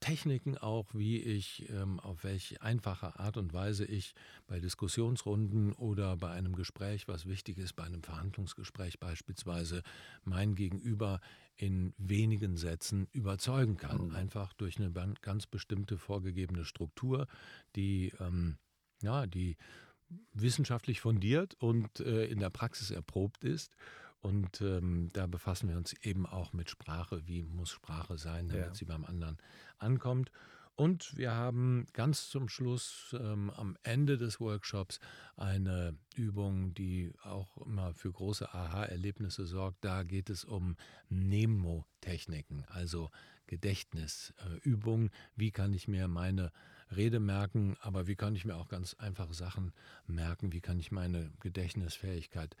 Techniken 0.00 0.56
auch, 0.56 0.94
wie 0.94 1.18
ich, 1.18 1.68
ähm, 1.70 2.00
auf 2.00 2.24
welche 2.24 2.60
einfache 2.62 3.18
Art 3.18 3.36
und 3.36 3.52
Weise 3.52 3.84
ich 3.84 4.14
bei 4.46 4.58
Diskussionsrunden 4.58 5.72
oder 5.72 6.16
bei 6.16 6.30
einem 6.30 6.54
Gespräch, 6.54 7.08
was 7.08 7.26
wichtig 7.26 7.58
ist, 7.58 7.74
bei 7.74 7.84
einem 7.84 8.02
Verhandlungsgespräch 8.02 8.98
beispielsweise, 8.98 9.82
mein 10.24 10.54
Gegenüber 10.54 11.20
in 11.56 11.92
wenigen 11.98 12.56
Sätzen 12.56 13.08
überzeugen 13.12 13.76
kann. 13.76 14.08
Mhm. 14.08 14.14
Einfach 14.14 14.52
durch 14.54 14.78
eine 14.78 14.92
ganz 15.20 15.46
bestimmte 15.46 15.98
vorgegebene 15.98 16.64
Struktur, 16.64 17.26
die, 17.74 18.12
ähm, 18.20 18.56
ja, 19.02 19.26
die 19.26 19.56
wissenschaftlich 20.32 21.00
fundiert 21.00 21.54
und 21.54 22.00
äh, 22.00 22.26
in 22.26 22.38
der 22.38 22.50
Praxis 22.50 22.90
erprobt 22.90 23.44
ist. 23.44 23.74
Und 24.26 24.60
ähm, 24.60 25.08
da 25.12 25.28
befassen 25.28 25.68
wir 25.68 25.76
uns 25.76 25.92
eben 26.02 26.26
auch 26.26 26.52
mit 26.52 26.68
Sprache. 26.68 27.22
Wie 27.28 27.44
muss 27.44 27.70
Sprache 27.70 28.18
sein, 28.18 28.48
damit 28.48 28.66
ja. 28.66 28.74
sie 28.74 28.84
beim 28.84 29.04
anderen 29.04 29.38
ankommt? 29.78 30.32
Und 30.74 31.16
wir 31.16 31.30
haben 31.30 31.86
ganz 31.92 32.28
zum 32.28 32.48
Schluss 32.48 33.14
ähm, 33.16 33.50
am 33.50 33.78
Ende 33.84 34.18
des 34.18 34.40
Workshops 34.40 34.98
eine 35.36 35.96
Übung, 36.16 36.74
die 36.74 37.12
auch 37.22 37.56
immer 37.58 37.94
für 37.94 38.10
große 38.10 38.52
Aha-Erlebnisse 38.52 39.46
sorgt. 39.46 39.84
Da 39.84 40.02
geht 40.02 40.28
es 40.28 40.44
um 40.44 40.76
Nemotechniken, 41.08 42.64
also 42.66 43.10
Gedächtnisübungen. 43.46 45.06
Äh, 45.06 45.12
wie 45.36 45.52
kann 45.52 45.72
ich 45.72 45.86
mir 45.86 46.08
meine 46.08 46.50
Rede 46.90 47.20
merken, 47.20 47.76
aber 47.80 48.08
wie 48.08 48.16
kann 48.16 48.34
ich 48.34 48.44
mir 48.44 48.56
auch 48.56 48.68
ganz 48.68 48.94
einfache 48.94 49.34
Sachen 49.34 49.72
merken? 50.08 50.52
Wie 50.52 50.60
kann 50.60 50.80
ich 50.80 50.90
meine 50.90 51.30
Gedächtnisfähigkeit 51.38 52.56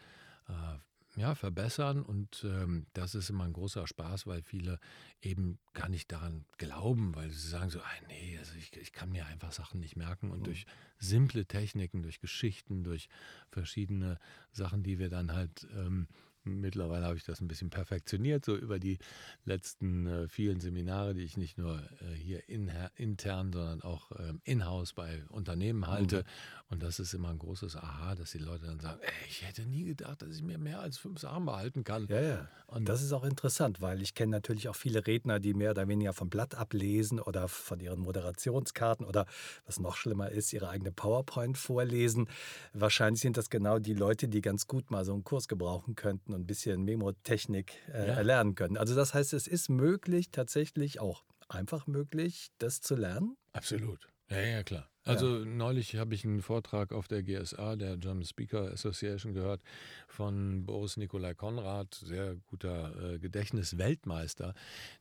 äh, 0.48 0.78
ja, 1.16 1.34
verbessern. 1.34 2.02
Und 2.02 2.44
ähm, 2.44 2.86
das 2.92 3.14
ist 3.14 3.30
immer 3.30 3.44
ein 3.44 3.52
großer 3.52 3.86
Spaß, 3.86 4.26
weil 4.26 4.42
viele 4.42 4.78
eben 5.22 5.58
gar 5.72 5.88
nicht 5.88 6.12
daran 6.12 6.44
glauben, 6.58 7.14
weil 7.14 7.30
sie 7.30 7.48
sagen 7.48 7.70
so, 7.70 7.80
ah, 7.80 8.06
nee, 8.08 8.36
also 8.38 8.54
ich, 8.56 8.76
ich 8.76 8.92
kann 8.92 9.10
mir 9.10 9.26
einfach 9.26 9.52
Sachen 9.52 9.80
nicht 9.80 9.96
merken. 9.96 10.30
Und 10.30 10.40
mhm. 10.40 10.44
durch 10.44 10.66
simple 10.98 11.46
Techniken, 11.46 12.02
durch 12.02 12.20
Geschichten, 12.20 12.84
durch 12.84 13.08
verschiedene 13.50 14.18
Sachen, 14.52 14.82
die 14.82 14.98
wir 14.98 15.08
dann 15.08 15.32
halt 15.32 15.66
ähm, 15.74 16.06
Mittlerweile 16.46 17.04
habe 17.04 17.16
ich 17.16 17.24
das 17.24 17.40
ein 17.40 17.48
bisschen 17.48 17.70
perfektioniert, 17.70 18.44
so 18.44 18.56
über 18.56 18.78
die 18.78 18.98
letzten 19.44 20.06
äh, 20.06 20.28
vielen 20.28 20.60
Seminare, 20.60 21.14
die 21.14 21.24
ich 21.24 21.36
nicht 21.36 21.58
nur 21.58 21.78
äh, 22.00 22.14
hier 22.14 22.48
in, 22.48 22.70
intern, 22.96 23.52
sondern 23.52 23.82
auch 23.82 24.12
ähm, 24.18 24.40
in-house 24.44 24.92
bei 24.92 25.24
Unternehmen 25.28 25.86
halte. 25.86 26.18
Mhm. 26.18 26.24
Und 26.68 26.82
das 26.82 26.98
ist 26.98 27.14
immer 27.14 27.28
ein 27.30 27.38
großes 27.38 27.76
Aha, 27.76 28.16
dass 28.16 28.32
die 28.32 28.38
Leute 28.38 28.66
dann 28.66 28.80
sagen, 28.80 29.00
ey, 29.00 29.28
ich 29.28 29.46
hätte 29.46 29.66
nie 29.66 29.84
gedacht, 29.84 30.22
dass 30.22 30.34
ich 30.34 30.42
mir 30.42 30.58
mehr 30.58 30.80
als 30.80 30.98
fünf 30.98 31.20
Sachen 31.20 31.44
behalten 31.44 31.84
kann. 31.84 32.06
Ja, 32.08 32.20
ja. 32.20 32.48
Und 32.66 32.88
das 32.88 33.02
ist 33.02 33.12
auch 33.12 33.22
interessant, 33.22 33.80
weil 33.80 34.02
ich 34.02 34.14
kenne 34.14 34.32
natürlich 34.32 34.68
auch 34.68 34.74
viele 34.74 35.06
Redner, 35.06 35.38
die 35.38 35.54
mehr 35.54 35.70
oder 35.70 35.86
weniger 35.86 36.12
vom 36.12 36.28
Blatt 36.28 36.56
ablesen 36.56 37.20
oder 37.20 37.46
von 37.46 37.78
ihren 37.78 38.00
Moderationskarten 38.00 39.06
oder 39.06 39.26
was 39.64 39.78
noch 39.78 39.94
schlimmer 39.94 40.30
ist, 40.30 40.52
ihre 40.52 40.68
eigene 40.68 40.90
PowerPoint 40.90 41.56
vorlesen. 41.56 42.28
Wahrscheinlich 42.72 43.20
sind 43.20 43.36
das 43.36 43.48
genau 43.48 43.78
die 43.78 43.94
Leute, 43.94 44.26
die 44.26 44.40
ganz 44.40 44.66
gut 44.66 44.90
mal 44.90 45.04
so 45.04 45.12
einen 45.12 45.22
Kurs 45.22 45.46
gebrauchen 45.46 45.94
könnten 45.94 46.34
und 46.36 46.42
ein 46.42 46.46
bisschen 46.46 46.84
Memotechnik 46.84 47.72
äh, 47.92 48.08
ja. 48.08 48.14
erlernen 48.14 48.54
können. 48.54 48.76
Also 48.76 48.94
das 48.94 49.14
heißt, 49.14 49.32
es 49.32 49.46
ist 49.48 49.68
möglich, 49.68 50.30
tatsächlich 50.30 51.00
auch 51.00 51.24
einfach 51.48 51.86
möglich, 51.86 52.50
das 52.58 52.80
zu 52.80 52.94
lernen? 52.94 53.36
Absolut. 53.52 54.08
Ja, 54.30 54.40
ja, 54.40 54.62
klar. 54.62 54.88
Also 55.06 55.38
ja. 55.38 55.44
neulich 55.44 55.96
habe 55.96 56.14
ich 56.14 56.24
einen 56.24 56.42
Vortrag 56.42 56.92
auf 56.92 57.06
der 57.06 57.22
GSA, 57.22 57.76
der 57.76 57.96
German 57.96 58.24
Speaker 58.24 58.72
Association, 58.72 59.34
gehört 59.34 59.62
von 60.08 60.66
Boris 60.66 60.96
Nikolai 60.96 61.34
Konrad, 61.34 61.94
sehr 61.94 62.36
guter 62.50 63.14
äh, 63.14 63.18
Gedächtnisweltmeister, 63.18 64.52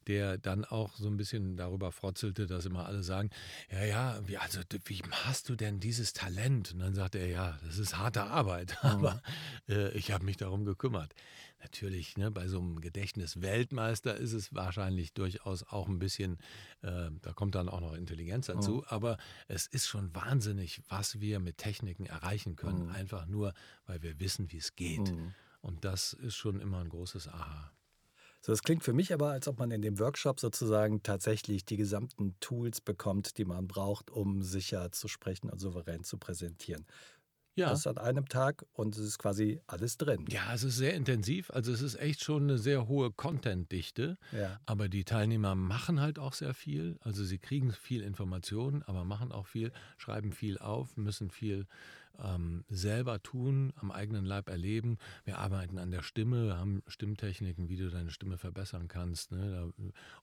der 0.08 0.38
dann 0.38 0.64
auch 0.64 0.96
so 0.96 1.08
ein 1.08 1.18
bisschen 1.18 1.58
darüber 1.58 1.92
frotzelte, 1.92 2.46
dass 2.46 2.66
immer 2.66 2.86
alle 2.86 3.02
sagen, 3.02 3.32
ja, 3.72 3.84
ja, 3.84 4.20
wie, 4.28 4.38
also 4.38 4.60
wie 4.86 5.02
hast 5.12 5.50
du 5.50 5.56
denn 5.56 5.80
dieses 5.80 6.14
Talent? 6.14 6.74
Und 6.74 6.80
dann 6.80 6.94
sagte 6.94 7.18
er, 7.18 7.28
ja, 7.28 7.60
das 7.66 7.80
ist 7.80 7.98
harte 7.98 8.24
Arbeit, 8.24 8.78
mhm. 8.84 8.90
aber 8.90 9.22
äh, 9.68 9.90
ich 9.98 10.12
habe 10.12 10.24
mich 10.24 10.38
darum 10.38 10.66
gekümmert 10.66 11.14
natürlich, 11.66 12.16
ne, 12.16 12.30
bei 12.30 12.48
so 12.48 12.60
einem 12.60 12.80
Gedächtnisweltmeister 12.80 14.16
ist 14.16 14.34
es 14.34 14.54
wahrscheinlich 14.54 15.14
durchaus 15.14 15.64
auch 15.64 15.88
ein 15.88 15.98
bisschen, 15.98 16.38
äh, 16.84 17.10
da 17.22 17.34
kommt 17.34 17.56
dann 17.56 17.70
auch 17.70 17.82
noch 17.82 17.96
Intelligenz 17.96 18.46
dazu, 18.46 18.76
mhm. 18.76 18.84
aber 18.88 19.18
es 19.48 19.66
ist 19.66 19.88
schon 19.88 20.14
wahnsinnig, 20.14 20.84
was 20.90 21.20
wir 21.22 21.40
mit 21.40 21.58
Techniken 21.58 22.06
erreichen 22.06 22.56
können, 22.56 22.84
mhm. 22.84 22.92
einfach 22.92 23.26
nur, 23.26 23.54
weil 23.88 24.04
wir 24.04 24.20
wissen, 24.20 24.52
wie 24.52 24.58
es 24.58 24.76
geht. 24.76 25.12
Mhm. 25.12 25.34
Und 25.62 25.84
das 25.86 26.14
ist 26.14 26.36
schon 26.36 26.60
immer 26.60 26.82
ein 26.82 26.90
großes 26.90 27.30
Aha. 27.30 27.72
So, 28.42 28.52
das 28.52 28.62
klingt 28.62 28.84
für 28.84 28.94
mich 28.94 29.12
aber, 29.12 29.32
als 29.32 29.48
ob 29.48 29.58
man 29.58 29.72
in 29.72 29.82
dem 29.82 29.98
Workshop 29.98 30.40
sozusagen 30.40 31.02
tatsächlich 31.02 31.66
die 31.66 31.78
gesamten 31.78 32.36
Tools 32.42 32.80
bekommt, 32.80 33.40
die 33.40 33.46
man 33.46 33.68
braucht, 33.68 34.12
um 34.12 34.44
sicher 34.44 34.92
zu 34.92 35.08
sprechen 35.08 35.50
und 35.50 35.58
souverän 35.58 36.04
zu 36.04 36.20
präsentieren. 36.20 36.86
Ja. 37.56 37.70
Das 37.70 37.88
an 37.88 37.98
einem 37.98 38.28
Tag 38.28 38.66
und 38.74 38.96
es 38.96 39.02
ist 39.02 39.18
quasi 39.18 39.62
alles 39.68 39.98
drin. 39.98 40.26
Ja, 40.30 40.54
es 40.54 40.64
ist 40.64 40.78
sehr 40.78 40.94
intensiv. 40.94 41.50
Also 41.52 41.72
es 41.72 41.82
ist 41.82 41.96
echt 41.96 42.24
schon 42.24 42.44
eine 42.44 42.58
sehr 42.58 42.88
hohe 42.88 43.12
Content-Dichte. 43.12 44.18
Ja. 44.32 44.60
Aber 44.66 44.90
die 44.90 45.06
Teilnehmer 45.06 45.56
machen 45.56 46.02
halt 46.02 46.20
auch 46.20 46.34
sehr 46.34 46.54
viel. 46.54 46.98
Also 47.02 47.24
sie 47.24 47.38
kriegen 47.38 47.72
viel 47.72 48.02
Informationen, 48.02 48.84
aber 48.84 49.06
machen 49.06 49.32
auch 49.32 49.48
viel, 49.48 49.72
schreiben 49.98 50.34
viel 50.34 50.58
auf, 50.58 50.98
müssen 50.98 51.30
viel 51.30 51.66
ähm, 52.24 52.64
selber 52.70 53.22
tun, 53.22 53.74
am 53.78 53.92
eigenen 53.92 54.26
Leib 54.26 54.50
erleben. 54.50 54.98
Wir 55.24 55.38
arbeiten 55.40 55.78
an 55.78 55.92
der 55.92 56.04
Stimme, 56.04 56.58
haben 56.58 56.84
Stimmtechniken, 56.88 57.70
wie 57.70 57.78
du 57.78 57.90
deine 57.90 58.12
Stimme 58.12 58.38
verbessern 58.38 58.88
kannst. 58.88 59.32
Ne? 59.32 59.74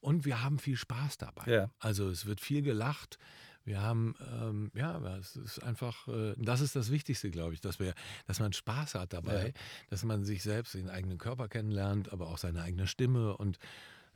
Und 0.01 0.25
wir 0.25 0.43
haben 0.43 0.59
viel 0.59 0.77
Spaß 0.77 1.19
dabei. 1.19 1.51
Ja. 1.51 1.71
Also 1.79 2.09
es 2.09 2.27
wird 2.27 2.41
viel 2.41 2.63
gelacht. 2.63 3.19
Wir 3.65 3.81
haben, 3.81 4.15
ähm, 4.33 4.71
ja, 4.75 4.99
es 5.19 5.37
ist 5.37 5.63
einfach, 5.63 6.09
äh, 6.09 6.35
das 6.37 6.61
ist 6.61 6.75
das 6.75 6.91
Wichtigste, 6.91 7.31
glaube 7.31 7.55
ich, 7.55 7.61
dass 7.61 7.79
wir, 7.79 7.95
dass 8.27 8.41
man 8.41 8.53
Spaß 8.53 8.95
hat 8.95 9.13
dabei, 9.13 9.49
ja. 9.49 9.53
dass 9.91 10.05
man 10.05 10.25
sich 10.25 10.43
selbst, 10.43 10.75
den 10.75 10.91
eigenen 10.91 11.19
Körper 11.19 11.49
kennenlernt, 11.49 12.13
aber 12.13 12.29
auch 12.29 12.39
seine 12.39 12.63
eigene 12.63 12.87
Stimme 12.87 13.37
und 13.37 13.59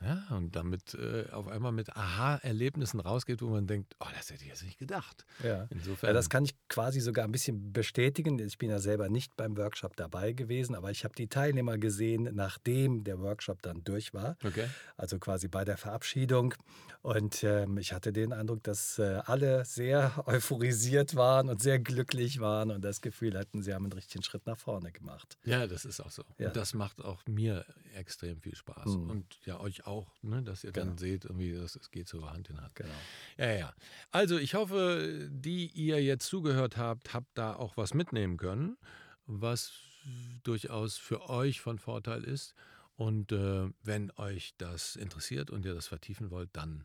ja, 0.02 0.26
und 0.30 0.54
damit 0.54 0.94
äh, 0.94 1.30
auf 1.32 1.48
einmal 1.48 1.72
mit 1.72 1.96
Aha-Erlebnissen 1.96 3.00
rausgeht, 3.00 3.40
wo 3.40 3.48
man 3.48 3.66
denkt, 3.66 3.96
oh, 3.98 4.06
das 4.14 4.30
hätte 4.30 4.42
ich 4.44 4.50
jetzt 4.50 4.62
nicht 4.62 4.78
gedacht. 4.78 5.24
Ja. 5.42 5.66
Insofern. 5.70 6.08
Ja, 6.08 6.12
das 6.12 6.28
kann 6.28 6.44
ich 6.44 6.54
quasi 6.68 7.00
sogar 7.00 7.24
ein 7.24 7.32
bisschen 7.32 7.72
bestätigen. 7.72 8.38
Ich 8.38 8.58
bin 8.58 8.68
ja 8.68 8.78
selber 8.78 9.08
nicht 9.08 9.36
beim 9.36 9.56
Workshop 9.56 9.96
dabei 9.96 10.32
gewesen, 10.32 10.74
aber 10.74 10.90
ich 10.90 11.04
habe 11.04 11.14
die 11.14 11.28
Teilnehmer 11.28 11.78
gesehen, 11.78 12.28
nachdem 12.34 13.04
der 13.04 13.20
Workshop 13.20 13.62
dann 13.62 13.84
durch 13.84 14.12
war. 14.12 14.36
Okay. 14.44 14.66
Also 14.96 15.18
quasi 15.18 15.48
bei 15.48 15.64
der 15.64 15.78
Verabschiedung. 15.78 16.54
Und 17.00 17.42
ähm, 17.44 17.78
ich 17.78 17.92
hatte 17.92 18.12
den 18.12 18.32
Eindruck, 18.32 18.64
dass 18.64 18.98
äh, 18.98 19.20
alle 19.24 19.64
sehr 19.64 20.12
euphorisiert 20.26 21.14
waren 21.16 21.48
und 21.48 21.62
sehr 21.62 21.78
glücklich 21.78 22.40
waren 22.40 22.70
und 22.70 22.84
das 22.84 23.00
Gefühl 23.00 23.38
hatten, 23.38 23.62
sie 23.62 23.72
haben 23.72 23.84
einen 23.84 23.92
richtigen 23.92 24.24
Schritt 24.24 24.44
nach 24.46 24.58
vorne 24.58 24.92
gemacht. 24.92 25.38
Ja, 25.44 25.66
das 25.66 25.84
ist 25.84 26.00
auch 26.00 26.10
so. 26.10 26.24
Ja. 26.38 26.48
Und 26.48 26.56
das 26.56 26.74
macht 26.74 27.02
auch 27.02 27.24
mir 27.26 27.64
extrem 27.94 28.40
viel 28.40 28.54
Spaß. 28.54 28.86
Mhm. 28.86 29.10
Und 29.10 29.38
ja, 29.46 29.58
euch 29.60 29.85
auch, 29.86 30.12
ne, 30.22 30.42
dass 30.42 30.64
ihr 30.64 30.72
genau. 30.72 30.86
dann 30.86 30.98
seht, 30.98 31.24
irgendwie, 31.24 31.52
das, 31.52 31.76
es 31.76 31.90
geht 31.90 32.08
so 32.08 32.28
Hand 32.30 32.50
in 32.50 32.60
Hand. 32.60 32.74
Genau. 32.74 32.94
Ja, 33.38 33.52
ja. 33.52 33.74
Also 34.10 34.38
ich 34.38 34.54
hoffe, 34.54 35.28
die 35.30 35.66
ihr 35.68 36.02
jetzt 36.02 36.26
zugehört 36.26 36.76
habt, 36.76 37.14
habt 37.14 37.36
da 37.36 37.54
auch 37.54 37.76
was 37.76 37.94
mitnehmen 37.94 38.36
können, 38.36 38.76
was 39.26 39.72
durchaus 40.42 40.96
für 40.96 41.28
euch 41.28 41.60
von 41.60 41.78
Vorteil 41.78 42.24
ist. 42.24 42.54
Und 42.94 43.32
äh, 43.32 43.68
wenn 43.82 44.10
euch 44.12 44.54
das 44.56 44.96
interessiert 44.96 45.50
und 45.50 45.66
ihr 45.66 45.74
das 45.74 45.86
vertiefen 45.86 46.30
wollt, 46.30 46.50
dann 46.52 46.84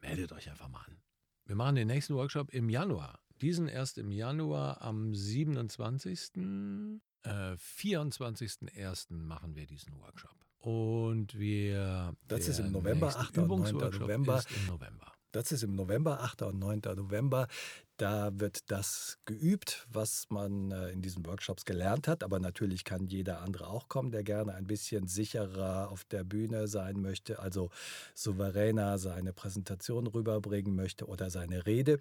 meldet 0.00 0.32
euch 0.32 0.50
einfach 0.50 0.68
mal 0.68 0.80
an. 0.80 0.96
Wir 1.44 1.56
machen 1.56 1.76
den 1.76 1.88
nächsten 1.88 2.14
Workshop 2.14 2.52
im 2.52 2.68
Januar 2.68 3.22
diesen 3.42 3.68
erst 3.68 3.98
im 3.98 4.10
Januar 4.12 4.80
am 4.82 5.14
27. 5.14 6.36
Äh, 7.24 7.28
24.01. 7.56 9.12
machen 9.12 9.56
wir 9.56 9.66
diesen 9.66 9.98
Workshop. 9.98 10.36
Und 10.62 11.38
wir. 11.38 12.14
Das 12.28 12.46
ist 12.46 12.60
im 12.60 12.70
November, 12.70 13.08
8. 13.08 13.38
und 13.38 13.48
9. 13.48 13.74
November. 13.74 14.42
November. 14.68 15.12
Das 15.32 15.50
ist 15.50 15.62
im 15.64 15.74
November, 15.74 16.20
8. 16.22 16.42
und 16.42 16.58
9. 16.58 16.82
November. 16.96 17.48
Da 18.02 18.32
wird 18.34 18.68
das 18.72 19.18
geübt, 19.26 19.86
was 19.88 20.26
man 20.28 20.72
äh, 20.72 20.90
in 20.90 21.02
diesen 21.02 21.24
Workshops 21.24 21.64
gelernt 21.64 22.08
hat. 22.08 22.24
Aber 22.24 22.40
natürlich 22.40 22.82
kann 22.82 23.06
jeder 23.06 23.42
andere 23.42 23.68
auch 23.68 23.88
kommen, 23.88 24.10
der 24.10 24.24
gerne 24.24 24.56
ein 24.56 24.66
bisschen 24.66 25.06
sicherer 25.06 25.88
auf 25.88 26.02
der 26.06 26.24
Bühne 26.24 26.66
sein 26.66 27.00
möchte, 27.00 27.38
also 27.38 27.70
souveräner 28.16 28.98
seine 28.98 29.32
Präsentation 29.32 30.08
rüberbringen 30.08 30.74
möchte 30.74 31.06
oder 31.06 31.30
seine 31.30 31.64
Rede. 31.64 32.00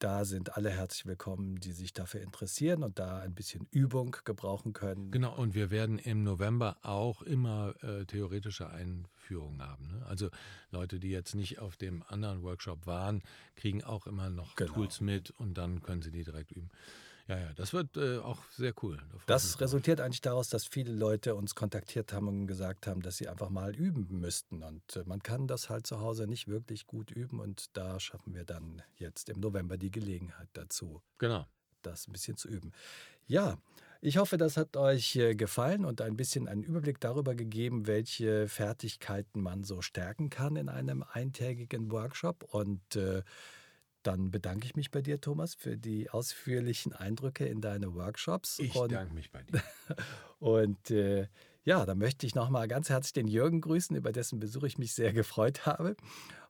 Da 0.00 0.24
sind 0.24 0.56
alle 0.56 0.70
herzlich 0.70 1.04
willkommen, 1.04 1.60
die 1.60 1.72
sich 1.72 1.92
dafür 1.92 2.22
interessieren 2.22 2.82
und 2.82 2.98
da 2.98 3.18
ein 3.18 3.34
bisschen 3.34 3.68
Übung 3.70 4.16
gebrauchen 4.24 4.72
können. 4.72 5.10
Genau, 5.10 5.36
und 5.36 5.54
wir 5.54 5.70
werden 5.70 5.98
im 5.98 6.22
November 6.22 6.78
auch 6.80 7.20
immer 7.20 7.74
äh, 7.82 8.06
theoretische 8.06 8.70
Einführungen 8.70 9.60
haben. 9.60 9.88
Ne? 9.88 10.06
Also 10.06 10.30
Leute, 10.70 11.00
die 11.00 11.10
jetzt 11.10 11.34
nicht 11.34 11.58
auf 11.58 11.76
dem 11.76 12.02
anderen 12.08 12.42
Workshop 12.42 12.86
waren, 12.86 13.22
kriegen 13.56 13.84
auch 13.84 14.06
immer 14.06 14.30
noch 14.30 14.56
genau. 14.56 14.72
Tools 14.72 15.02
mit 15.02 15.29
und 15.38 15.54
dann 15.54 15.82
können 15.82 16.02
sie 16.02 16.10
die 16.10 16.24
direkt 16.24 16.52
üben. 16.52 16.70
Ja, 17.30 17.38
ja, 17.38 17.52
das 17.54 17.72
wird 17.72 17.96
äh, 17.96 18.18
auch 18.18 18.42
sehr 18.50 18.72
cool. 18.82 18.96
Da 18.96 19.34
das 19.34 19.60
resultiert 19.60 20.00
eigentlich 20.00 20.20
daraus, 20.20 20.48
dass 20.48 20.66
viele 20.66 20.92
Leute 20.92 21.36
uns 21.36 21.54
kontaktiert 21.54 22.12
haben 22.12 22.26
und 22.26 22.46
gesagt 22.48 22.88
haben, 22.88 23.02
dass 23.02 23.18
sie 23.18 23.28
einfach 23.28 23.50
mal 23.50 23.72
üben 23.72 24.08
müssten. 24.10 24.64
Und 24.64 24.96
äh, 24.96 25.04
man 25.06 25.22
kann 25.22 25.46
das 25.46 25.70
halt 25.70 25.86
zu 25.86 26.00
Hause 26.00 26.26
nicht 26.26 26.48
wirklich 26.48 26.88
gut 26.88 27.12
üben. 27.12 27.38
Und 27.38 27.76
da 27.76 28.00
schaffen 28.00 28.34
wir 28.34 28.44
dann 28.44 28.82
jetzt 28.96 29.28
im 29.28 29.38
November 29.38 29.78
die 29.78 29.92
Gelegenheit 29.92 30.48
dazu. 30.54 31.02
Genau. 31.18 31.46
Das 31.82 32.08
ein 32.08 32.12
bisschen 32.12 32.36
zu 32.36 32.48
üben. 32.48 32.72
Ja, 33.28 33.58
ich 34.00 34.16
hoffe, 34.16 34.36
das 34.36 34.56
hat 34.56 34.76
euch 34.76 35.14
äh, 35.14 35.36
gefallen 35.36 35.84
und 35.84 36.00
ein 36.00 36.16
bisschen 36.16 36.48
einen 36.48 36.64
Überblick 36.64 36.98
darüber 36.98 37.36
gegeben, 37.36 37.86
welche 37.86 38.48
Fertigkeiten 38.48 39.40
man 39.40 39.62
so 39.62 39.82
stärken 39.82 40.30
kann 40.30 40.56
in 40.56 40.68
einem 40.68 41.04
eintägigen 41.12 41.92
Workshop. 41.92 42.42
Und 42.42 42.96
äh, 42.96 43.22
dann 44.02 44.30
bedanke 44.30 44.66
ich 44.66 44.76
mich 44.76 44.90
bei 44.90 45.02
dir, 45.02 45.20
Thomas, 45.20 45.54
für 45.54 45.76
die 45.76 46.10
ausführlichen 46.10 46.92
Eindrücke 46.92 47.46
in 47.46 47.60
deine 47.60 47.94
Workshops. 47.94 48.58
Ich 48.58 48.74
und, 48.74 48.92
danke 48.92 49.14
mich 49.14 49.30
bei 49.30 49.42
dir. 49.42 49.62
und 50.38 50.90
äh, 50.90 51.28
ja, 51.64 51.84
dann 51.84 51.98
möchte 51.98 52.26
ich 52.26 52.34
nochmal 52.34 52.68
ganz 52.68 52.88
herzlich 52.88 53.12
den 53.12 53.28
Jürgen 53.28 53.60
grüßen, 53.60 53.94
über 53.94 54.12
dessen 54.12 54.40
Besuch 54.40 54.62
ich 54.64 54.78
mich 54.78 54.94
sehr 54.94 55.12
gefreut 55.12 55.66
habe. 55.66 55.96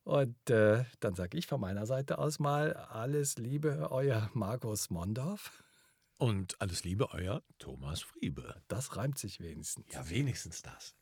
Und 0.04 0.50
äh, 0.50 0.84
dann 1.00 1.14
sage 1.14 1.36
ich 1.36 1.46
von 1.46 1.60
meiner 1.60 1.86
Seite 1.86 2.18
aus 2.18 2.38
mal 2.38 2.74
alles 2.74 3.36
Liebe, 3.36 3.88
euer 3.90 4.30
Markus 4.34 4.90
Mondorf. 4.90 5.64
Und 6.16 6.60
alles 6.60 6.84
Liebe, 6.84 7.10
euer 7.12 7.42
Thomas 7.58 8.02
Friebe. 8.02 8.62
Das 8.68 8.96
reimt 8.96 9.18
sich 9.18 9.40
wenigstens. 9.40 9.86
Ja, 9.92 10.08
wenigstens 10.08 10.62
das. 10.62 10.94